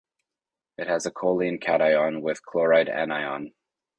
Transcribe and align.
It 0.79 0.87
has 0.87 1.05
a 1.05 1.11
choline 1.11 1.61
cation 1.61 2.23
with 2.23 2.41
chloride 2.43 2.89
anion. 2.89 3.53